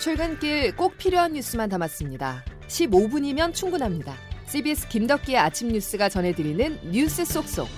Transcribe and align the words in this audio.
출근길 0.00 0.74
꼭 0.76 0.96
필요한 0.96 1.34
뉴스만 1.34 1.68
담았습니다. 1.68 2.42
15분이면 2.68 3.52
충분합니다. 3.52 4.14
CBS 4.46 4.88
김덕기의 4.88 5.36
아침 5.36 5.68
뉴스가 5.68 6.08
전해드리는 6.08 6.90
뉴스 6.90 7.22
속속. 7.26 7.68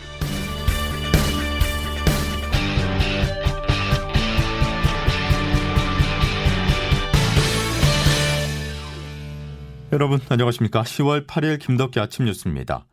여러분 9.93 10.21
안녕하십니까? 10.29 10.83
10월 10.85 11.27
8일 11.27 11.59
김덕기 11.59 11.99
아침 11.99 12.27
뉴스입니다. 12.27 12.87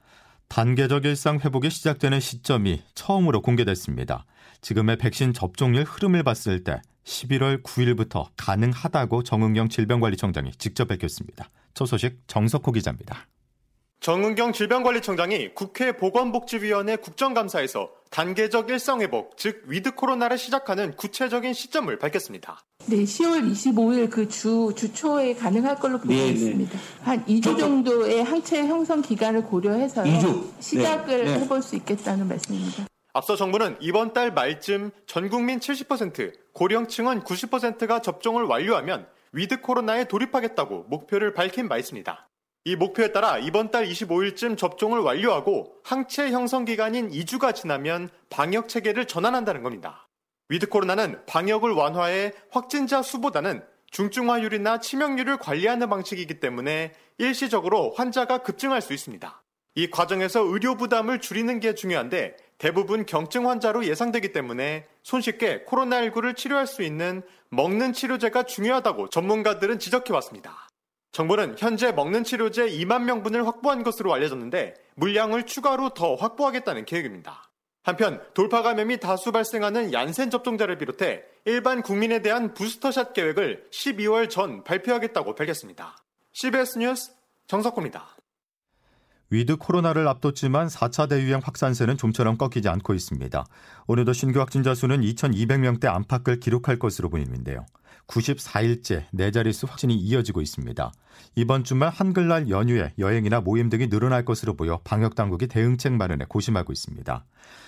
단계적 0.48 1.06
일상 1.06 1.39
회복이 1.39 1.70
시작되는 1.70 2.20
시점이 2.20 2.82
처음으로 2.96 3.43
공개됐습니다. 3.43 4.25
지금의 4.61 4.98
백신 4.98 5.34
접종률 5.34 5.84
흐름을 5.84 6.24
봤을 6.24 6.64
때 6.64 6.82
11월 7.06 7.64
9일부터 7.64 8.28
가능하다고 8.38 9.24
정은경 9.24 9.70
질병관리청장이 9.70 10.52
직접 10.57 10.88
밝혔습니다. 10.88 11.50
첫 11.74 11.86
소식 11.86 12.20
정석호 12.28 12.71
기자입니다. 12.71 13.28
정은경 14.02 14.54
질병관리청장이 14.54 15.54
국회 15.54 15.92
보건복지위원회 15.92 16.96
국정감사에서 16.96 17.90
단계적 18.10 18.70
일상회복, 18.70 19.38
즉 19.38 19.64
위드 19.68 19.96
코로나를 19.96 20.38
시작하는 20.38 20.96
구체적인 20.96 21.54
시점을 21.54 22.00
밝혔습니다. 22.00 22.60
네, 22.86 23.04
10월 23.04 23.52
25일 23.52 24.10
그 24.10 24.28
주, 24.29 24.74
주초에 24.76 25.36
가능할 25.36 25.76
걸로 25.76 26.00
보고 26.00 26.14
네, 26.14 26.16
네. 26.16 26.29
있습니다. 26.29 26.71
네. 26.71 26.79
한 27.02 27.26
2주 27.26 27.60
정도의 27.60 28.24
항체 28.24 28.68
형성 28.68 29.02
기간을 29.02 29.43
고려해서 29.43 30.04
시작을 30.60 31.26
네, 31.26 31.32
네. 31.32 31.40
해볼 31.42 31.62
수 31.62 31.76
있겠다는 31.76 32.28
말씀입니다. 32.28 32.89
앞서 33.19 33.36
정부는 33.36 33.75
이번 33.81 34.14
달 34.14 34.31
말쯤 34.31 34.91
전 35.05 35.28
국민 35.28 35.59
70%, 35.59 36.31
고령층은 36.53 37.23
90%가 37.25 38.00
접종을 38.00 38.44
완료하면 38.44 39.09
위드 39.34 39.59
코로나에 39.59 40.06
돌입하겠다고 40.06 40.86
목표를 40.88 41.34
밝힌 41.34 41.67
바 41.67 41.78
있습니다. 41.78 42.30
이 42.64 42.78
목표에 42.78 43.11
따라 43.11 43.38
이번 43.38 43.72
달 43.72 43.86
25일쯤 43.86 44.58
접종을 44.58 45.02
완료하고 45.02 45.76
항체 45.84 46.31
형성 46.31 46.64
기간인 46.64 47.09
2주가 47.09 47.53
지나면 47.53 48.09
방역 48.30 48.70
체계를 48.70 49.03
전환한다는 49.03 49.64
겁니다. 49.64 50.08
위드 50.48 50.70
코로나는 50.70 51.20
방역을 51.26 51.73
완화해 51.73 52.31
확진자 52.52 53.02
수보다는 53.02 53.66
중증화율이나 53.92 54.80
치명률을 54.80 55.39
관리하는 55.39 55.89
방식이기 55.89 56.39
때문에 56.39 56.94
일시적으로 57.17 57.92
환자가 57.98 58.44
급증할 58.44 58.81
수 58.81 58.94
있습니다. 58.94 59.44
이 59.76 59.89
과정에서 59.89 60.42
의료 60.42 60.76
부담을 60.76 61.20
줄이는 61.20 61.59
게 61.59 61.76
중요한데 61.76 62.38
대부분 62.60 63.06
경증 63.06 63.50
환자로 63.50 63.86
예상되기 63.86 64.34
때문에 64.34 64.86
손쉽게 65.02 65.64
코로나19를 65.66 66.36
치료할 66.36 66.68
수 66.68 66.84
있는 66.84 67.24
먹는 67.50 67.94
치료제가 67.94 68.44
중요하다고 68.44 69.10
전문가들은 69.10 69.80
지적해 69.80 70.14
왔습니다. 70.14 70.68
정부는 71.14 71.56
현재 71.58 71.92
먹는 71.92 72.24
치료제 72.24 72.70
2만 72.70 73.04
명분을 73.04 73.48
확보한 73.48 73.82
것으로 73.84 74.14
알려졌는데 74.14 74.76
물량을 74.96 75.46
추가로 75.46 75.92
더 75.96 76.16
확보하겠다는 76.16 76.86
계획입니다. 76.86 77.50
한편 77.82 78.22
돌파 78.34 78.62
감염이 78.62 78.98
다수 78.98 79.32
발생하는 79.32 79.94
얀센 79.94 80.30
접종자를 80.30 80.78
비롯해 80.78 81.23
일반 81.46 81.82
국민에 81.82 82.22
대한 82.22 82.54
부스터샷 82.54 83.14
계획을 83.14 83.70
12월 83.72 84.30
전 84.30 84.66
발표하겠다고 84.66 85.34
밝혔습니다. 85.34 85.96
CBS 86.34 86.78
뉴스 86.78 87.14
정석호입니다. 87.48 88.19
위드 89.32 89.58
코로나를 89.58 90.08
앞뒀지만 90.08 90.68
4차 90.68 91.08
대유행 91.08 91.42
확산세는 91.44 91.98
좀처럼 91.98 92.38
꺾이지 92.38 92.68
않고 92.68 92.94
있습니다. 92.94 93.46
오늘도 93.88 94.14
신규 94.14 94.40
확진자 94.40 94.74
수는 94.74 95.02
2,200명대 95.02 95.86
안팎을 95.86 96.40
기록할 96.40 96.80
것으로 96.80 97.10
보이는데요. 97.10 97.66
94일째 98.08 99.06
네 99.12 99.32
자릿수 99.32 99.68
확진이 99.68 99.95
이어지고 99.95 100.42
있습니다. 100.42 100.92
이번 101.36 101.64
주말 101.64 101.90
한글날 101.90 102.50
연휴에 102.50 102.94
여행이나 102.98 103.42
모임 103.42 103.70
등이 103.70 103.89
늘어날 103.89 104.26
것으로 104.26 104.55
보여 104.55 104.80
방역 104.83 105.16
당국이 105.16 105.48
대응책 105.48 105.94
마련에 105.94 106.26
고심하고 106.27 106.73
있습니다. 106.73 107.26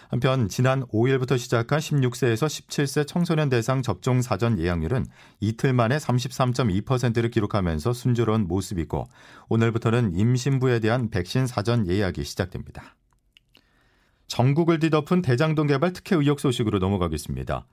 한편 0.10 0.50
지난 0.50 0.86
5일부터 0.88 1.38
시작한 1.38 1.80
16세에서 1.80 2.48
17세 2.48 3.08
청소년 3.08 3.50
대상 3.50 3.82
접종 3.82 4.22
사전 4.22 4.60
예약률은 4.60 5.06
이틀 5.40 5.74
만에 5.74 5.98
33.2%를 5.98 7.32
기록하면서 7.32 7.94
순조로운 7.94 8.48
모습이고 8.48 9.08
오늘부터는 9.48 10.16
임신부에 10.16 10.80
대한 10.80 11.10
백신 11.10 11.48
사전 11.48 11.88
예약이 11.88 12.24
시작됩니다. 12.24 12.96
전국을 14.28 14.80
뒤덮은 14.80 15.22
대장동 15.22 15.68
개발 15.68 15.92
특혜 15.92 16.16
의혹 16.16 16.40
소식으로 16.40 16.80
넘어가겠습니다. 16.80 17.66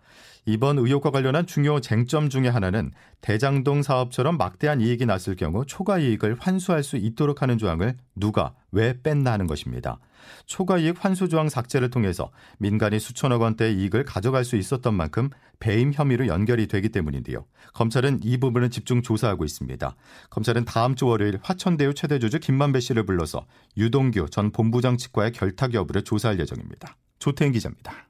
이번 0.48 0.78
의혹과 0.78 1.10
관련한 1.10 1.46
중요 1.46 1.78
쟁점 1.78 2.30
중의 2.30 2.50
하나는 2.50 2.90
대장동 3.20 3.82
사업처럼 3.82 4.38
막대한 4.38 4.80
이익이 4.80 5.04
났을 5.04 5.36
경우 5.36 5.66
초과 5.66 5.98
이익을 5.98 6.36
환수할 6.40 6.82
수 6.82 6.96
있도록 6.96 7.42
하는 7.42 7.58
조항을 7.58 7.98
누가 8.16 8.54
왜 8.72 8.94
뺐나 9.02 9.30
하는 9.32 9.46
것입니다. 9.46 9.98
초과 10.46 10.78
이익 10.78 11.04
환수 11.04 11.28
조항 11.28 11.50
삭제를 11.50 11.90
통해서 11.90 12.30
민간이 12.56 12.98
수천억 12.98 13.42
원대의 13.42 13.74
이익을 13.74 14.06
가져갈 14.06 14.42
수 14.42 14.56
있었던 14.56 14.94
만큼 14.94 15.28
배임 15.60 15.92
혐의로 15.92 16.28
연결이 16.28 16.66
되기 16.66 16.88
때문인데요. 16.88 17.44
검찰은 17.74 18.20
이 18.22 18.38
부분을 18.38 18.70
집중 18.70 19.02
조사하고 19.02 19.44
있습니다. 19.44 19.94
검찰은 20.30 20.64
다음 20.64 20.94
주 20.94 21.08
월요일 21.08 21.38
화천대유 21.42 21.92
최대 21.92 22.18
주주 22.18 22.38
김만배 22.38 22.80
씨를 22.80 23.04
불러서 23.04 23.44
유동규 23.76 24.30
전 24.30 24.50
본부장 24.50 24.96
측과의 24.96 25.32
결탁 25.32 25.74
여부를 25.74 26.04
조사할 26.04 26.40
예정입니다. 26.40 26.96
조태인 27.18 27.52
기자입니다. 27.52 28.07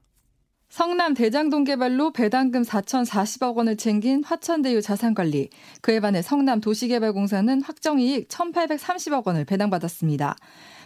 성남 0.69 1.15
대장동 1.15 1.63
개발로 1.63 2.11
배당금 2.13 2.61
4,040억 2.61 3.55
원을 3.55 3.75
챙긴 3.75 4.23
화천대유 4.23 4.83
자산관리. 4.83 5.49
그에 5.81 5.99
반해 5.99 6.21
성남 6.21 6.61
도시개발공사는 6.61 7.63
확정이익 7.63 8.27
1,830억 8.27 9.25
원을 9.25 9.45
배당받았습니다. 9.45 10.35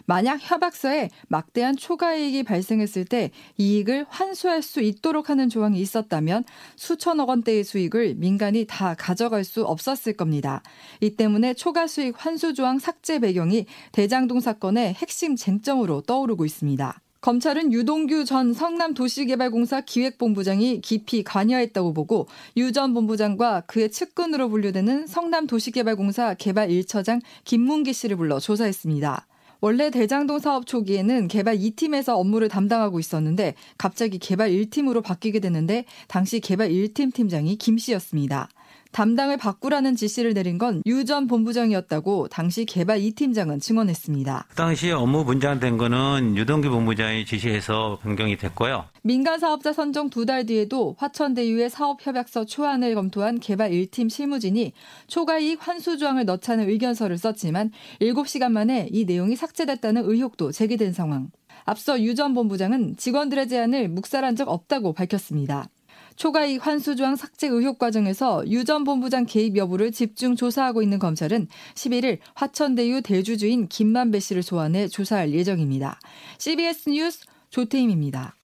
만약 0.06 0.40
협약서에 0.42 1.10
막대한 1.28 1.76
초과이익이 1.76 2.44
발생했을 2.44 3.04
때 3.04 3.32
이익을 3.58 4.06
환수할 4.08 4.62
수 4.62 4.80
있도록 4.80 5.30
하는 5.30 5.50
조항이 5.50 5.80
있었다면 5.82 6.46
수천억 6.78 7.28
원대의 7.28 7.66
수익을 7.66 8.16
민간이 8.16 8.66
다 8.66 8.96
가져갈 8.98 9.44
수 9.44 9.66
없었을 9.66 10.14
겁니다. 10.14 10.64
이 11.02 11.10
때문에 11.10 11.56
초과 11.56 11.88
수익 11.88 12.16
환수 12.18 12.54
조항 12.54 12.80
삭제 12.80 13.20
배경이 13.20 13.66
대장동 13.92 14.40
사건의 14.40 14.94
핵심 14.94 15.36
쟁점으로 15.36 16.02
떠오르고 16.02 16.46
있습니다. 16.46 17.03
검찰은 17.24 17.72
유동규 17.72 18.26
전 18.26 18.54
성남도시개발공사 18.54 19.80
기획본부장이 19.80 20.82
깊이 20.82 21.24
관여했다고 21.24 21.94
보고 21.94 22.28
유 22.58 22.74
전 22.74 22.94
본부장과 22.94 23.62
그의 23.62 23.92
측근으로 23.92 24.50
분류되는 24.50 25.08
성남도시개발공사 25.08 26.34
개발 26.34 26.68
1처장 26.68 27.22
김문기 27.46 27.94
씨를 27.94 28.18
불러 28.18 28.40
조사했습니다. 28.42 29.26
원래 29.62 29.90
대장동 29.90 30.40
사업 30.40 30.68
초기에는 30.68 31.30
개발 31.30 31.58
2팀에서 31.58 32.18
업무를 32.18 32.50
담당하고 32.50 33.00
있었는데 33.00 33.54
갑자기 33.78 34.20
개발 34.20 34.50
1팀으로 34.50 35.02
바뀌게 35.02 35.40
됐는데 35.40 35.86
당시 36.10 36.42
개발 36.42 36.72
1팀 36.72 37.14
팀장이 37.14 37.56
김 37.56 37.78
씨였습니다. 37.78 38.50
담당을 38.94 39.36
바꾸라는 39.38 39.96
지시를 39.98 40.34
내린 40.34 40.58
건 40.58 40.82
유 40.86 41.04
전 41.04 41.28
본부장이었다고 41.28 42.30
당시 42.30 42.64
개발 42.66 43.00
2팀장은 43.00 43.60
증언했습니다. 43.62 44.46
그 44.50 44.56
당시 44.56 44.92
업무 44.92 45.26
분장된 45.26 45.78
거는 45.78 46.38
유동규 46.38 46.70
본부장이 46.70 47.26
지시해서 47.26 48.00
변경이 48.02 48.38
됐고요. 48.38 48.86
민간 49.04 49.40
사업자 49.40 49.74
선정 49.74 50.10
두 50.10 50.26
달 50.26 50.46
뒤에도 50.46 50.96
화천대유의 51.00 51.70
사업 51.70 52.06
협약서 52.06 52.46
초안을 52.46 52.96
검토한 52.96 53.40
개발 53.40 53.72
1팀 53.72 54.10
실무진이 54.10 54.72
초과이익 55.08 55.68
환수 55.68 55.98
조항을 55.98 56.24
넣자는 56.26 56.70
의견서를 56.70 57.18
썼지만 57.18 57.72
7시간 58.00 58.52
만에 58.54 58.88
이 58.92 59.04
내용이 59.04 59.36
삭제됐다는 59.36 60.04
의혹도 60.10 60.52
제기된 60.54 60.94
상황. 60.94 61.30
앞서 61.66 62.02
유 62.02 62.14
전 62.16 62.34
본부장은 62.34 62.96
직원들의 62.98 63.48
제안을 63.48 63.88
묵살한 63.90 64.36
적 64.36 64.48
없다고 64.50 64.94
밝혔습니다. 64.94 65.68
초과이익 66.16 66.66
환수조항 66.66 67.16
삭제 67.16 67.48
의혹 67.48 67.78
과정에서 67.80 68.44
유 68.48 68.64
전 68.64 68.84
본부장 68.84 69.26
개입 69.26 69.58
여부를 69.58 69.92
집중 69.92 70.36
조사하고 70.36 70.82
있는 70.82 70.98
검찰은 71.00 71.48
11일 71.76 72.20
화천대유 72.36 73.02
대주주인 73.02 73.68
김만배 73.68 74.20
씨를 74.20 74.42
소환해 74.44 74.88
조사할 74.88 75.34
예정입니다. 75.34 76.00
CBS 76.38 76.90
뉴스 76.90 77.26
조태임입니다. 77.50 78.36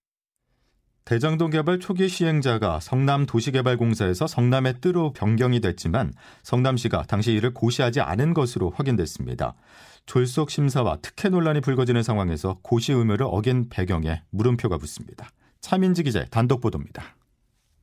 대장동 1.06 1.50
개발 1.50 1.80
초기 1.80 2.07
시행자가 2.07 2.80
성남 2.80 3.25
도시개발공사에서 3.25 4.27
성남의 4.27 4.75
뜨로 4.81 5.12
변경이 5.13 5.60
됐지만 5.60 6.13
성남시가 6.44 7.06
당시 7.07 7.31
이를 7.31 7.51
고시하지 7.54 8.01
않은 8.01 8.36
것으로 8.36 8.69
확인됐습니다. 8.75 9.56
졸속 10.06 10.51
심사와 10.51 10.98
특혜 11.01 11.30
논란이 11.30 11.62
불거지는 11.62 12.04
상황에서 12.04 12.60
고시 12.62 12.94
의무를 12.94 13.25
어긴 13.27 13.69
배경에 13.69 14.21
물음표가 14.30 14.77
붙습니다. 14.77 15.30
차민지 15.62 16.04
기자의 16.04 16.27
단독 16.30 16.62
보도입니다. 16.62 17.16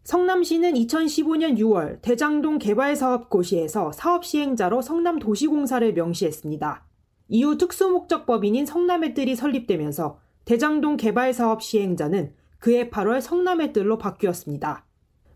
성남시는 0.06 0.74
2015년 0.74 1.58
6월 1.58 2.00
대장동 2.00 2.58
개발사업 2.58 3.28
고시에서 3.28 3.90
사업 3.90 4.24
시행자로 4.24 4.80
성남도시공사를 4.80 5.94
명시했습니다. 5.94 6.84
이후 7.26 7.58
특수목적법인인 7.58 8.66
성남의 8.66 9.14
뜰이 9.14 9.34
설립되면서 9.34 10.20
대장동 10.44 10.96
개발사업 10.96 11.60
시행자는 11.60 12.34
그해 12.60 12.88
8월 12.88 13.20
성남의 13.20 13.72
뜰로 13.72 13.98
바뀌었습니다. 13.98 14.86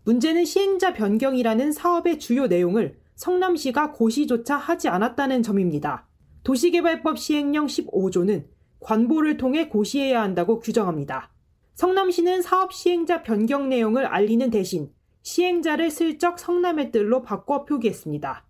문제는 0.05 0.45
시행자 0.45 0.93
변경이라는 0.93 1.73
사업의 1.73 2.17
주요 2.17 2.47
내용을 2.47 2.97
성남시가 3.15 3.91
고시조차 3.91 4.55
하지 4.55 4.87
않았다는 4.87 5.43
점입니다. 5.43 6.07
도시개발법 6.45 7.19
시행령 7.19 7.65
15조는 7.65 8.45
관보를 8.79 9.35
통해 9.35 9.67
고시해야 9.67 10.21
한다고 10.21 10.61
규정합니다. 10.61 11.29
성남시는 11.75 12.41
사업 12.41 12.73
시행자 12.73 13.23
변경 13.23 13.69
내용을 13.69 14.05
알리는 14.05 14.49
대신 14.49 14.91
시행자를 15.23 15.89
슬쩍 15.89 16.39
성남의 16.39 16.91
뜰로 16.91 17.21
바꿔 17.21 17.65
표기했습니다. 17.65 18.45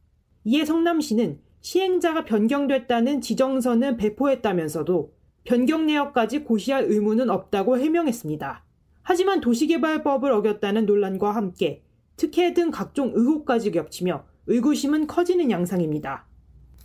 이에 0.46 0.66
성남시는 0.66 1.40
시행자가 1.62 2.26
변경됐다는 2.26 3.22
지정서는 3.22 3.98
배포했다면서도 3.98 5.14
변경 5.44 5.86
내역까지 5.86 6.44
고시할 6.44 6.86
의무는 6.88 7.30
없다고 7.30 7.78
해명했습니다. 7.78 8.64
하지만 9.04 9.42
도시개발법을 9.42 10.32
어겼다는 10.32 10.86
논란과 10.86 11.32
함께 11.32 11.84
특혜 12.16 12.54
등 12.54 12.72
각종 12.72 13.12
의혹까지 13.14 13.72
겹치며 13.72 14.26
의구심은 14.48 15.08
커지는 15.08 15.52
양상입니다. 15.52 16.28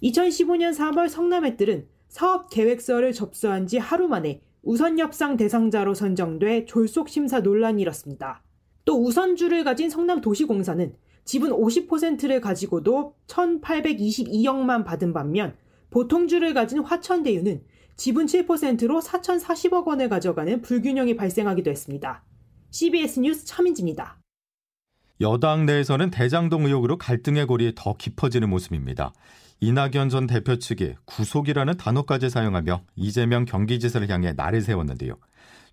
2015년 0.03 0.75
3월 0.75 1.09
성남의 1.09 1.57
뜰은 1.57 1.89
사업 2.09 2.51
계획서를 2.51 3.13
접수한 3.13 3.67
지 3.67 3.79
하루 3.79 4.09
만에 4.09 4.41
우선 4.67 4.99
협상 4.99 5.37
대상자로 5.37 5.95
선정돼 5.95 6.65
졸속 6.65 7.09
심사 7.09 7.39
논란이 7.39 7.81
일었습니다. 7.83 8.43
또 8.85 9.01
우선주를 9.01 9.63
가진 9.63 9.89
성남도시공사는 9.89 10.93
지분 11.25 11.53
50%를 11.53 12.41
가지고도 12.41 13.15
1,822억만 13.29 14.85
받은 14.85 15.13
반면 15.13 15.57
보통주를 15.91 16.53
가진 16.53 16.81
화천대유는 16.81 17.63
지분 17.95 18.27
7%로 18.27 18.99
4,040억 19.01 19.87
원을 19.87 20.09
가져가는 20.09 20.61
불균형이 20.61 21.15
발생하기도 21.15 21.71
했습니다. 21.71 22.25
CBS 22.71 23.21
뉴스 23.21 23.47
차민지입니다. 23.47 24.19
여당 25.21 25.65
내에서는 25.65 26.11
대장동 26.11 26.67
의혹으로 26.67 26.99
갈등의 26.99 27.47
골이 27.47 27.73
더 27.75 27.95
깊어지는 27.95 28.51
모습입니다. 28.51 29.13
이낙연 29.61 30.11
전 30.11 30.27
대표 30.27 30.59
측이 30.59 30.95
구속이라는 31.07 31.77
단어까지 31.79 32.29
사용하며 32.29 32.83
이재명 32.97 33.47
경기지사를 33.47 34.09
향해 34.11 34.33
날을 34.37 34.61
세웠는데요. 34.61 35.15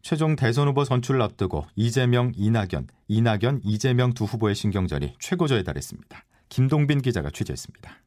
최종 0.01 0.36
대선 0.36 0.68
후보 0.68 0.86
선출을 0.86 1.22
앞두고 1.22 1.66
이재명, 1.75 2.31
이낙연, 2.36 2.88
이낙연, 3.07 3.62
이재명 3.63 4.13
두 4.13 4.25
후보의 4.25 4.56
신경전이 4.56 5.16
최고조에 5.19 5.63
달했습니다. 5.63 6.24
김동빈 6.50 7.01
기자가 7.01 7.30
취재했습니다. 7.30 7.98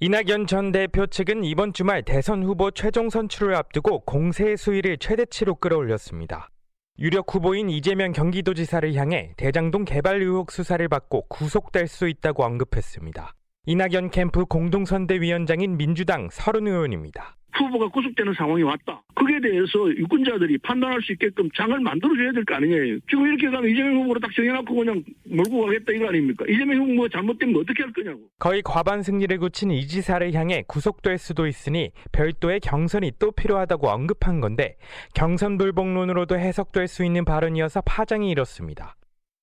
이낙연 0.00 0.46
전 0.46 0.72
대표 0.72 1.06
측은 1.06 1.44
이번 1.44 1.72
주말 1.72 2.02
대선 2.02 2.42
후보 2.42 2.70
최종 2.70 3.10
선출을 3.10 3.54
앞두고 3.54 4.00
공세 4.00 4.56
수위를 4.56 4.98
최대치로 4.98 5.56
끌어올렸습니다. 5.56 6.50
유력 6.98 7.34
후보인 7.34 7.70
이재명 7.70 8.12
경기도지사를 8.12 8.94
향해 8.94 9.32
대장동 9.36 9.84
개발 9.84 10.22
의혹 10.22 10.52
수사를 10.52 10.86
받고 10.88 11.26
구속될 11.28 11.88
수 11.88 12.08
있다고 12.08 12.44
언급했습니다. 12.44 13.34
이낙연 13.66 14.10
캠프 14.10 14.44
공동선대위원장인 14.44 15.76
민주당 15.76 16.28
서른 16.30 16.68
의원입니다. 16.68 17.36
후보가 17.58 17.88
구속되는 17.88 18.34
상황이 18.34 18.62
왔다. 18.62 19.02
그에 19.14 19.40
대해서 19.40 19.88
유권자들이 19.96 20.58
판단할 20.58 21.00
수 21.02 21.12
있게끔 21.12 21.48
장을 21.56 21.78
만들어줘야 21.80 22.32
될 22.32 22.44
거 22.44 22.54
아니냐요. 22.56 22.98
지금 23.08 23.26
이렇게 23.26 23.48
가면 23.50 23.70
이재명 23.70 24.02
후보로 24.02 24.20
딱 24.20 24.30
정해놓고 24.34 24.74
그냥 24.74 25.02
몰고 25.24 25.66
가겠다 25.66 25.92
이거 25.92 26.08
아닙니까? 26.08 26.44
이재명 26.48 26.90
후보 26.90 27.08
잘못되면 27.08 27.56
어떻게 27.60 27.82
할 27.82 27.92
거냐고. 27.92 28.20
거의 28.38 28.62
과반 28.62 29.02
승리를 29.02 29.36
굳힌 29.38 29.70
이 29.70 29.86
지사를 29.86 30.32
향해 30.34 30.64
구속될 30.66 31.18
수도 31.18 31.46
있으니 31.46 31.90
별도의 32.12 32.60
경선이 32.60 33.12
또 33.18 33.30
필요하다고 33.32 33.88
언급한 33.88 34.40
건데 34.40 34.76
경선 35.14 35.58
불복론으로도 35.58 36.38
해석될 36.38 36.88
수 36.88 37.04
있는 37.04 37.24
발언이어서 37.24 37.82
파장이 37.82 38.30
일었습니다. 38.30 38.96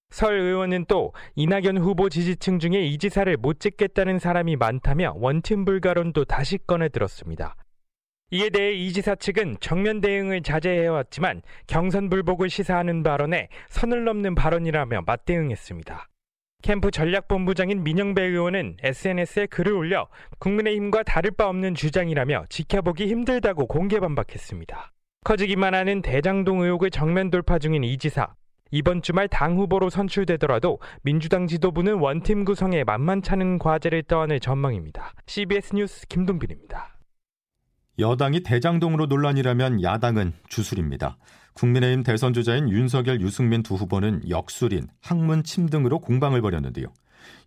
설 0.10 0.38
의원은 0.38 0.86
또 0.90 1.14
이낙연 1.36 1.78
후보 1.78 2.10
지지층 2.10 2.60
중에 2.60 2.82
이 2.84 2.98
지사를 2.98 3.34
못 3.38 3.62
찍겠다는 3.62 4.20
사람이 4.20 4.58
많다며 4.58 5.14
원팀 5.16 5.64
불가론도 5.64 6.26
다시 6.26 6.58
꺼내 6.68 6.90
들었습니다. 6.90 7.56
이에 8.34 8.50
대해 8.50 8.72
이 8.72 8.94
지사 8.94 9.14
측은 9.14 9.58
정면 9.60 10.00
대응을 10.00 10.42
자제해왔지만 10.42 11.42
경선 11.68 12.10
불복을 12.10 12.50
시사하는 12.50 13.04
발언에 13.04 13.50
선을 13.70 14.06
넘는 14.06 14.36
발언이라며 14.36 15.02
맞대응했습니다. 15.06 16.08
캠프 16.62 16.92
전략본부장인 16.92 17.84
민영배 17.84 18.22
의원은 18.22 18.78
SNS에 18.84 19.48
글을 19.48 19.74
올려 19.74 20.08
국민의힘과 20.40 21.04
다를 21.04 21.32
바 21.32 21.50
없는 21.50 21.76
주장이라며 21.76 22.46
지켜보기 22.48 23.08
힘들다고 23.08 23.68
공개 23.68 24.00
반박했습니다. 24.00 24.94
커지기만 25.26 25.74
하는 25.74 26.02
대장동 26.02 26.62
의혹을 26.62 26.90
정면 26.90 27.32
돌파 27.32 27.60
중인 27.60 27.84
이 27.84 27.98
지사. 27.98 28.34
이번 28.70 29.02
주말 29.02 29.28
당 29.28 29.58
후보로 29.58 29.90
선출되더라도 29.90 30.80
민주당 31.02 31.48
지도부는 31.48 31.96
원팀 31.96 32.46
구성에 32.46 32.86
만만찮은 32.86 33.60
과제를 33.60 34.04
떠안을 34.04 34.40
전망입니다. 34.40 35.14
CBS 35.28 35.76
뉴스 35.76 36.08
김동빈입니다. 36.08 37.01
여당이 38.02 38.42
대장동으로 38.42 39.06
논란이라면 39.06 39.84
야당은 39.84 40.34
주술입니다. 40.50 41.18
국민의힘 41.54 42.04
대선 42.04 42.34
주자인 42.34 42.70
윤석열, 42.70 43.22
유승민 43.22 43.62
두 43.64 43.76
후보는 43.76 44.28
역술인, 44.30 44.88
학문 45.02 45.44
침 45.44 45.70
등으로 45.70 46.00
공방을 46.00 46.42
벌였는데요. 46.42 46.88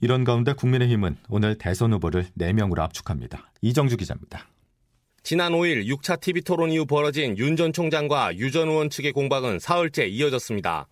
이런 0.00 0.24
가운데 0.24 0.52
국민의힘은 0.52 1.16
오늘 1.28 1.58
대선 1.58 1.92
후보를 1.92 2.26
4명으로 2.38 2.80
압축합니다. 2.80 3.50
이정주 3.62 3.96
기자입니다. 3.96 4.46
지난 5.22 5.52
5일 5.52 5.86
6차 5.86 6.20
TV 6.20 6.42
토론 6.42 6.70
이후 6.70 6.84
벌어진 6.86 7.36
윤 7.38 7.56
전 7.56 7.72
총장과 7.72 8.36
유 8.36 8.50
전 8.50 8.68
의원 8.68 8.90
측의 8.90 9.12
공방은 9.12 9.58
사흘째 9.58 10.06
이어졌습니다. 10.06 10.86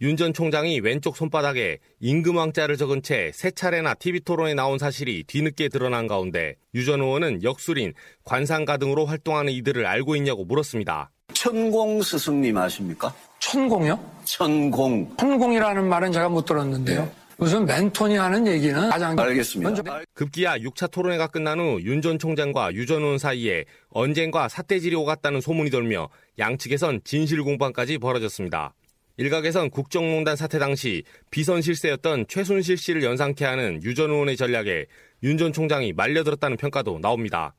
윤 0.00 0.16
전 0.16 0.32
총장이 0.34 0.80
왼쪽 0.80 1.16
손바닥에 1.16 1.78
임금왕자를 2.00 2.76
적은 2.76 3.02
채 3.02 3.30
세 3.32 3.50
차례나 3.52 3.94
TV 3.94 4.20
토론에 4.20 4.54
나온 4.54 4.78
사실이 4.78 5.24
뒤늦게 5.26 5.68
드러난 5.68 6.06
가운데 6.08 6.56
유 6.74 6.84
전 6.84 7.00
의원은 7.00 7.42
역술인, 7.42 7.94
관상가 8.24 8.76
등으로 8.76 9.06
활동하는 9.06 9.52
이들을 9.52 9.86
알고 9.86 10.16
있냐고 10.16 10.44
물었습니다. 10.44 11.10
천공 11.32 12.02
스승님 12.02 12.56
아십니까? 12.56 13.14
천공이요? 13.38 13.98
천공. 14.24 15.16
천공이라는 15.16 15.88
말은 15.88 16.12
제가 16.12 16.28
못 16.28 16.44
들었는데요. 16.44 17.08
무슨 17.36 17.64
멘토니 17.64 18.16
하는 18.16 18.46
얘기는 18.46 18.88
가장 18.90 19.18
알겠습니다. 19.18 20.02
급기야 20.14 20.58
6차 20.58 20.90
토론회가 20.90 21.26
끝난 21.28 21.58
후 21.58 21.80
윤 21.82 22.00
전 22.02 22.18
총장과 22.18 22.74
유 22.74 22.86
전 22.86 23.02
의원 23.02 23.18
사이에 23.18 23.64
언쟁과 23.90 24.48
사태질이 24.48 24.94
오갔다는 24.96 25.40
소문이 25.40 25.70
돌며 25.70 26.08
양측에선 26.38 27.00
진실 27.04 27.42
공방까지 27.42 27.98
벌어졌습니다. 27.98 28.74
일각에선 29.16 29.70
국정농단 29.70 30.34
사태 30.36 30.58
당시 30.58 31.04
비선 31.30 31.62
실세였던 31.62 32.26
최순실 32.28 32.76
씨를 32.76 33.02
연상케 33.04 33.44
하는 33.44 33.80
유 33.82 33.94
전 33.94 34.10
의원의 34.10 34.36
전략에 34.36 34.86
윤 35.22 35.38
전 35.38 35.52
총장이 35.52 35.92
말려들었다는 35.92 36.56
평가도 36.56 36.98
나옵니다. 37.00 37.54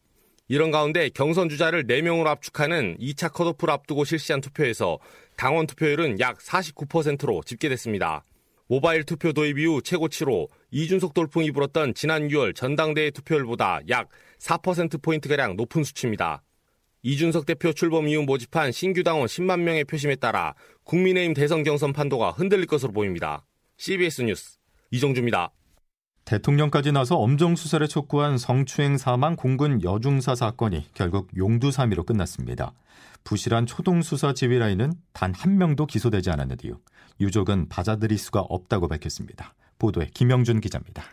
이런 0.48 0.70
가운데 0.70 1.10
경선 1.10 1.50
주자를 1.50 1.88
4명으로 1.88 2.28
압축하는 2.28 2.98
2차 3.00 3.32
컷오프를 3.34 3.74
앞두고 3.74 4.04
실시한 4.04 4.42
투표에서 4.42 5.00
당원 5.38 5.66
투표율은 5.66 6.20
약 6.20 6.38
49%로 6.40 7.42
집계됐습니다. 7.44 8.24
모바일 8.68 9.04
투표 9.06 9.32
도입 9.32 9.58
이후 9.58 9.82
최고치로 9.82 10.50
이준석 10.72 11.14
돌풍이 11.14 11.52
불었던 11.52 11.94
지난 11.94 12.28
6월 12.28 12.54
전당대회 12.56 13.12
투표율보다 13.12 13.82
약 13.90 14.10
4%포인트가량 14.40 15.56
높은 15.56 15.84
수치입니다. 15.84 16.44
이준석 17.10 17.46
대표 17.46 17.72
출범 17.72 18.08
이후 18.08 18.24
모집한 18.24 18.72
신규 18.72 19.04
당원 19.04 19.28
10만 19.28 19.60
명의 19.60 19.84
표심에 19.84 20.16
따라 20.16 20.56
국민의힘 20.86 21.36
대선 21.36 21.62
경선 21.62 21.94
판도가 21.94 22.32
흔들릴 22.32 22.66
것으로 22.66 22.94
보입니다. 22.94 23.46
CBS 23.78 24.24
뉴스 24.24 24.58
이정주입니다. 24.90 25.52
대통령까지 26.26 26.92
나서 26.92 27.18
엄정 27.18 27.56
수사를 27.56 27.88
촉구한 27.88 28.40
성추행 28.40 28.98
사망 28.98 29.36
공군 29.36 29.84
여중사 29.84 30.34
사건이 30.34 30.88
결국 30.96 31.30
용두사미로 31.38 32.06
끝났습니다. 32.06 32.74
부실한 33.24 33.68
초동 33.68 34.02
수사 34.02 34.34
지휘 34.34 34.58
라인은 34.58 34.94
단 35.14 35.32
한 35.36 35.60
명도 35.60 35.86
기소되지 35.86 36.32
않았는데요. 36.32 36.80
유족은 37.22 37.70
받아들일 37.70 38.18
수가 38.18 38.40
없다고 38.42 38.88
밝혔습니다. 38.88 39.54
보도에 39.78 40.10
김영준 40.12 40.60
기자입니다. 40.60 41.04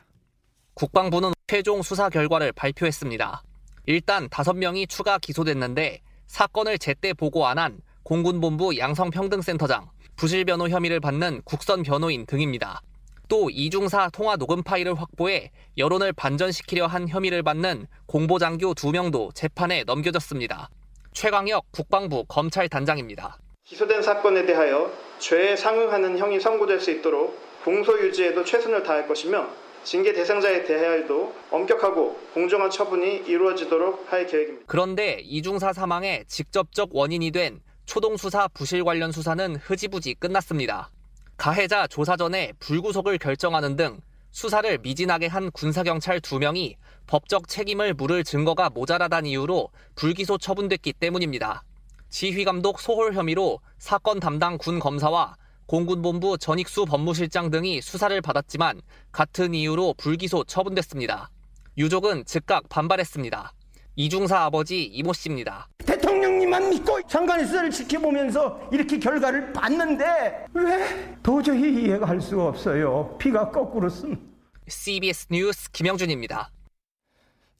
국방부는 0.72 1.32
최종 1.48 1.82
수사 1.82 2.08
결과를 2.08 2.52
발표했습니다. 2.52 3.42
일단 3.86 4.28
5명이 4.28 4.88
추가 4.88 5.18
기소됐는데 5.18 6.00
사건을 6.26 6.78
제때 6.78 7.12
보고 7.12 7.46
안 7.46 7.58
한 7.58 7.80
공군본부 8.04 8.78
양성평등센터장, 8.78 9.88
부실변호 10.16 10.68
혐의를 10.68 11.00
받는 11.00 11.42
국선 11.44 11.82
변호인 11.82 12.26
등입니다. 12.26 12.82
또 13.28 13.48
이중사 13.48 14.10
통화 14.12 14.36
녹음 14.36 14.62
파일을 14.62 15.00
확보해 15.00 15.50
여론을 15.78 16.12
반전시키려 16.12 16.86
한 16.86 17.08
혐의를 17.08 17.42
받는 17.42 17.86
공보장교 18.06 18.74
2명도 18.74 19.34
재판에 19.34 19.84
넘겨졌습니다. 19.84 20.68
최광혁 21.12 21.70
국방부 21.70 22.24
검찰단장입니다. 22.26 23.38
기소된 23.64 24.02
사건에 24.02 24.44
대하여 24.44 24.92
죄에 25.18 25.56
상응하는 25.56 26.18
형이 26.18 26.40
선고될 26.40 26.80
수 26.80 26.90
있도록 26.90 27.38
공소 27.64 27.98
유지에도 28.00 28.44
최선을 28.44 28.82
다할 28.82 29.06
것이며 29.06 29.48
징계 29.84 30.12
대상자에 30.12 30.64
대하여도 30.64 31.34
엄격하고 31.50 32.16
공정한 32.34 32.70
처분이 32.70 33.24
이루어지도록 33.26 34.12
할 34.12 34.26
계획입니다. 34.26 34.64
그런데 34.66 35.20
이중사 35.22 35.72
사망의 35.72 36.24
직접적 36.28 36.90
원인이 36.92 37.30
된 37.32 37.60
초동 37.84 38.16
수사 38.16 38.46
부실 38.48 38.84
관련 38.84 39.10
수사는 39.10 39.56
흐지부지 39.56 40.14
끝났습니다. 40.14 40.90
가해자 41.36 41.86
조사 41.88 42.16
전에 42.16 42.52
불구속을 42.60 43.18
결정하는 43.18 43.74
등 43.76 44.00
수사를 44.30 44.78
미진하게 44.78 45.26
한 45.26 45.50
군사경찰 45.50 46.20
2명이 46.20 46.76
법적 47.06 47.48
책임을 47.48 47.94
물을 47.94 48.22
증거가 48.24 48.70
모자라다는 48.70 49.28
이유로 49.28 49.70
불기소 49.96 50.38
처분됐기 50.38 50.94
때문입니다. 50.94 51.64
지휘 52.08 52.44
감독 52.44 52.78
소홀 52.78 53.14
혐의로 53.14 53.60
사건 53.78 54.20
담당 54.20 54.58
군 54.58 54.78
검사와 54.78 55.34
공군본부 55.66 56.38
전익수 56.38 56.84
법무실장 56.86 57.50
등이 57.50 57.80
수사를 57.80 58.20
받았지만 58.20 58.80
같은 59.10 59.54
이유로 59.54 59.94
불기소 59.96 60.44
처분됐습니다. 60.44 61.30
유족은 61.78 62.24
즉각 62.26 62.68
반발했습니다. 62.68 63.52
이중사 63.96 64.44
아버지 64.44 64.84
이모 64.84 65.12
씨입니다. 65.12 65.68
대통령님만 65.78 66.70
믿고 66.70 67.00
장관의 67.02 67.46
수사를 67.46 67.70
지켜보면서 67.70 68.68
이렇게 68.72 68.98
결과를 68.98 69.52
봤는데 69.52 70.46
왜 70.54 71.16
도저히 71.22 71.84
이해가 71.84 72.08
할 72.08 72.20
수가 72.20 72.48
없어요. 72.48 73.16
피가 73.18 73.50
거꾸로 73.50 73.88
쓴. 73.88 74.18
CBS 74.66 75.26
뉴스 75.30 75.70
김영준입니다. 75.72 76.50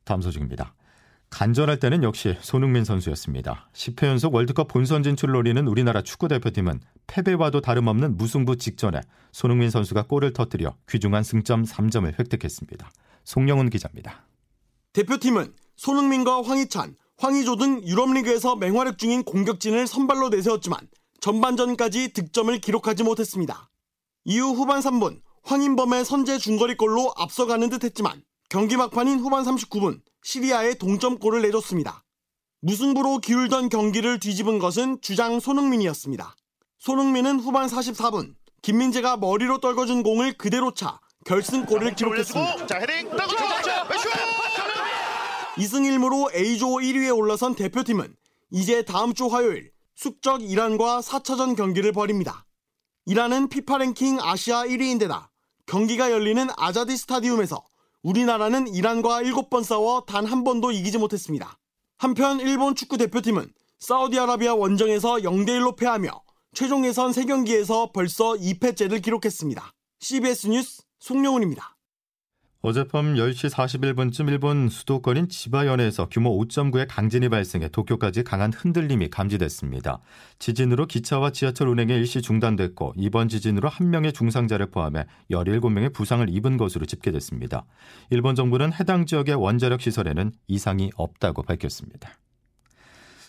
다음 0.05 0.21
소식입니다. 0.23 0.75
간절할 1.33 1.81
때는 1.81 2.03
역시 2.03 2.37
손흥민 2.43 2.85
선수였습니다. 2.85 3.71
10회 3.73 4.07
연속 4.07 4.35
월드컵 4.35 4.69
본선 4.69 5.03
진출을 5.03 5.33
노리는 5.33 5.67
우리나라 5.67 6.03
축구대표팀은 6.03 6.81
패배와도 7.07 7.62
다름없는 7.62 8.19
무승부 8.19 8.59
직전에 8.59 9.01
손흥민 9.33 9.71
선수가 9.71 10.03
골을 10.09 10.35
터뜨려 10.35 10.77
귀중한 10.91 11.23
승점 11.23 11.65
3점을 11.65 12.07
획득했습니다. 12.19 12.91
송영훈 13.25 13.71
기자입니다. 13.71 14.27
대표팀은 14.93 15.55
손흥민과 15.77 16.43
황희찬, 16.43 16.97
황희조 17.17 17.57
등 17.57 17.83
유럽리그에서 17.83 18.57
맹활약 18.57 18.99
중인 18.99 19.23
공격진을 19.25 19.87
선발로 19.87 20.29
내세웠지만 20.29 20.87
전반전까지 21.21 22.12
득점을 22.12 22.59
기록하지 22.59 23.05
못했습니다. 23.05 23.71
이후 24.25 24.53
후반 24.53 24.81
3분 24.81 25.23
황인범의 25.45 26.05
선제 26.05 26.37
중거리골로 26.37 27.15
앞서가는 27.17 27.71
듯했지만 27.71 28.23
경기 28.53 28.77
막판인 28.77 29.21
후반 29.21 29.45
39분 29.45 30.03
시리아에 30.23 30.75
동점골을 30.75 31.41
내줬습니다. 31.41 32.05
무승부로 32.61 33.17
기울던 33.17 33.71
경기를 33.71 34.21
뒤집은 34.21 34.59
것은 34.59 35.01
주장 35.01 35.41
손흥민이었습니다. 35.41 36.37
손흥민은 36.79 37.41
후반 37.41 37.67
44분 37.67 38.35
김민재가 38.61 39.17
머리로 39.17 39.61
떨궈준 39.61 40.03
공을 40.03 40.35
그대로 40.35 40.75
차 40.75 41.01
결승골을 41.25 41.95
기록했습니다. 41.95 42.67
자, 42.67 42.79
헤딩, 42.79 43.09
2승 45.57 45.89
1무로 45.89 46.35
A조 46.35 46.67
1위에 46.67 47.17
올라선 47.17 47.55
대표팀은 47.55 48.15
이제 48.51 48.83
다음 48.83 49.15
주 49.15 49.29
화요일 49.29 49.73
숙적 49.95 50.43
이란과 50.43 51.01
4차전 51.01 51.57
경기를 51.57 51.93
벌입니다. 51.93 52.45
이란은 53.07 53.49
피파 53.49 53.79
랭킹 53.79 54.19
아시아 54.21 54.67
1위인데다 54.67 55.31
경기가 55.65 56.11
열리는 56.11 56.49
아자디 56.59 56.99
스타디움에서 56.99 57.65
우리나라는 58.03 58.69
이란과 58.69 59.23
7번 59.23 59.63
싸워 59.65 60.05
단 60.05 60.27
한 60.27 60.45
번도 60.45 60.73
이기지 60.73 60.99
못했습니다. 60.99 61.59
한편 61.99 62.41
일본 62.41 62.75
축구 62.75 62.97
대표팀은 62.99 63.53
사우디아라비아 63.79 64.55
원정에서 64.55 65.17
0대1로 65.17 65.77
패하며 65.77 66.11
최종 66.55 66.85
예선 66.85 67.11
3경기에서 67.13 67.93
벌써 67.93 68.33
2패째를 68.35 69.03
기록했습니다. 69.03 69.73
CBS 70.01 70.49
뉴스 70.49 70.83
송영훈입니다. 71.01 71.77
어젯밤 72.64 73.14
10시 73.14 73.50
41분쯤 73.50 74.28
일본 74.28 74.69
수도권인 74.69 75.28
지바현에서 75.28 76.07
규모 76.09 76.38
5.9의 76.38 76.87
강진이 76.88 77.28
발생해 77.28 77.66
도쿄까지 77.69 78.23
강한 78.23 78.52
흔들림이 78.52 79.11
감지됐습니다. 79.11 79.99
지진으로 80.38 80.87
기차와 80.87 81.33
지하철 81.33 81.66
운행이 81.66 81.92
일시 81.92 82.23
중단됐고 82.23 82.95
이번 82.97 83.28
지진으로 83.28 83.69
한 83.69 83.90
명의 83.90 84.12
중상자를 84.12 84.66
포함해 84.66 85.07
17명의 85.33 85.92
부상을 85.92 86.25
입은 86.31 86.57
것으로 86.57 86.87
집계됐습니다. 86.87 87.64
일본 88.11 88.37
정부는 88.37 88.73
해당 88.75 89.07
지역의 89.07 89.35
원자력 89.35 89.81
시설에는 89.81 90.31
이상이 90.47 90.92
없다고 90.95 91.42
밝혔습니다. 91.42 92.16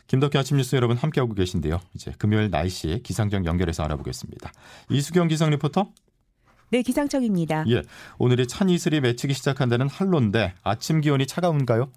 김덕기 0.06 0.38
아침 0.38 0.58
뉴스 0.58 0.76
여러분 0.76 0.96
함께하고 0.96 1.34
계신데요. 1.34 1.80
이제 1.96 2.14
금요일 2.20 2.52
날씨 2.52 3.02
기상청 3.04 3.46
연결해서 3.46 3.82
알아보겠습니다. 3.82 4.52
이수경 4.92 5.28
기상 5.28 5.50
리포터. 5.50 5.90
네, 6.74 6.82
기상청입니다. 6.82 7.66
예, 7.70 7.84
오늘이 8.18 8.48
찬 8.48 8.68
이슬이 8.68 9.00
맺히기 9.00 9.36
시작한다는 9.36 9.88
한로인데 9.88 10.56
아침 10.64 11.02
기온이 11.02 11.28
차가운가요? 11.28 11.92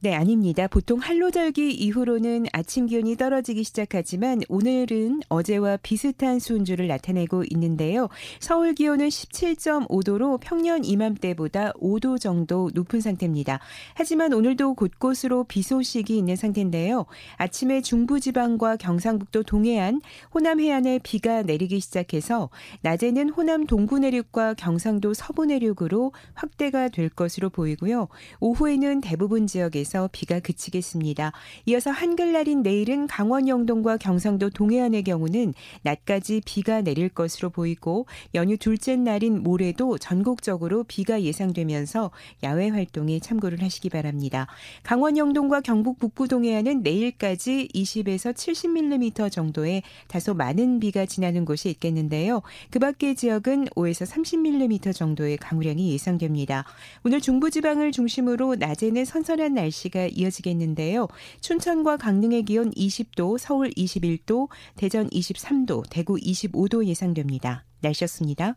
네, 0.00 0.14
아닙니다. 0.14 0.66
보통 0.68 0.98
한로절기 0.98 1.70
이후로는 1.72 2.44
아침 2.52 2.84
기온이 2.84 3.16
떨어지기 3.16 3.64
시작하지만 3.64 4.42
오늘은 4.50 5.22
어제와 5.30 5.78
비슷한 5.78 6.38
수온주를 6.38 6.86
나타내고 6.86 7.44
있는데요. 7.48 8.10
서울 8.38 8.74
기온은 8.74 9.08
17.5도로 9.08 10.38
평년 10.38 10.84
이맘때보다 10.84 11.72
5도 11.80 12.20
정도 12.20 12.70
높은 12.74 13.00
상태입니다. 13.00 13.58
하지만 13.94 14.34
오늘도 14.34 14.74
곳곳으로 14.74 15.44
비 15.44 15.62
소식이 15.62 16.14
있는 16.14 16.36
상태인데요. 16.36 17.06
아침에 17.38 17.80
중부지방과 17.80 18.76
경상북도 18.76 19.44
동해안, 19.44 20.02
호남 20.34 20.60
해안에 20.60 21.00
비가 21.02 21.40
내리기 21.40 21.80
시작해서 21.80 22.50
낮에는 22.82 23.30
호남 23.30 23.64
동부 23.64 23.98
내륙과 24.00 24.54
경상도 24.54 25.14
서부 25.14 25.46
내륙으로 25.46 26.12
확대가 26.34 26.90
될 26.90 27.08
것으로 27.08 27.48
보이고요. 27.48 28.08
오후에는 28.40 29.00
대부분 29.00 29.46
지역에 29.46 29.85
지역에서 29.86 30.08
비가 30.12 30.40
그치겠습니다. 30.40 31.32
이어서 31.66 31.90
한글날인 31.90 32.62
내일은 32.62 33.06
강원 33.06 33.48
영동과 33.48 33.96
경상도 33.96 34.50
동해안의 34.50 35.04
경우는 35.04 35.54
낮까지 35.82 36.42
비가 36.44 36.80
내릴 36.80 37.08
것으로 37.08 37.50
보이고 37.50 38.06
연휴 38.34 38.56
둘째 38.56 38.96
날인 38.96 39.42
모레도 39.42 39.98
전국적으로 39.98 40.84
비가 40.84 41.22
예상되면서 41.22 42.10
야외 42.42 42.68
활동에 42.68 43.20
참고를 43.20 43.62
하시기 43.62 43.88
바랍니다. 43.88 44.46
강원 44.82 45.16
영동과 45.16 45.60
경북 45.60 45.98
북부 45.98 46.28
동해안은 46.28 46.82
내일까지 46.82 47.68
20에서 47.74 48.34
70mm 48.34 49.30
정도의 49.30 49.82
다소 50.08 50.34
많은 50.34 50.80
비가 50.80 51.06
지나는 51.06 51.44
곳이 51.44 51.70
있겠는데요. 51.70 52.42
그 52.70 52.78
밖의 52.78 53.14
지역은 53.14 53.66
5에서 53.66 54.06
30mm 54.06 54.94
정도의 54.94 55.36
강우량이 55.36 55.92
예상됩니다. 55.92 56.64
오늘 57.04 57.20
중부지방을 57.20 57.92
중심으로 57.92 58.56
낮에는 58.56 59.04
선선한 59.04 59.54
날씨 59.54 59.75
날씨가 59.76 60.06
이어지겠는데요. 60.12 61.08
춘천과 61.40 61.96
강릉의 61.98 62.44
기온 62.44 62.70
20도, 62.72 63.38
서울 63.38 63.70
21도, 63.70 64.48
대전 64.76 65.08
23도, 65.10 65.84
대구 65.90 66.16
25도 66.16 66.86
예상됩니다. 66.86 67.64
날씨였습니다. 67.80 68.56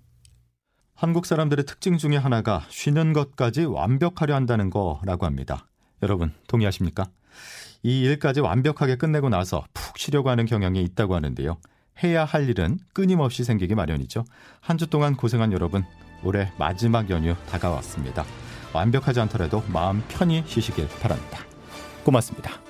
한국 0.95 1.25
사람들의 1.25 1.65
특징 1.65 1.97
중에 1.97 2.17
하나가 2.17 2.65
쉬는 2.69 3.13
것까지 3.13 3.65
완벽하려 3.65 4.35
한다는 4.35 4.69
거라고 4.69 5.25
합니다. 5.25 5.67
여러분 6.03 6.33
동의하십니까? 6.47 7.09
이 7.83 8.01
일까지 8.01 8.41
완벽하게 8.41 8.97
끝내고 8.97 9.29
나서 9.29 9.63
푹 9.73 9.97
쉬려고 9.97 10.29
하는 10.29 10.45
경향이 10.45 10.81
있다고 10.83 11.15
하는데요. 11.15 11.57
해야 12.03 12.25
할 12.25 12.49
일은 12.49 12.79
끊임없이 12.93 13.43
생기기 13.43 13.75
마련이죠. 13.75 14.25
한 14.61 14.77
주 14.77 14.87
동안 14.87 15.15
고생한 15.15 15.51
여러분, 15.53 15.83
올해 16.23 16.51
마지막 16.57 17.09
연휴 17.09 17.35
다가왔습니다. 17.49 18.25
완벽하지 18.73 19.19
않더라도 19.21 19.63
마음 19.67 20.03
편히 20.07 20.43
쉬시길 20.45 20.87
바랍니다. 21.01 21.39
고맙습니다. 22.03 22.68